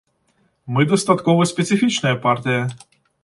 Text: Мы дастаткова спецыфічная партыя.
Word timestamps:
Мы 0.77 0.81
дастаткова 0.93 1.45
спецыфічная 1.51 2.15
партыя. 2.27 2.63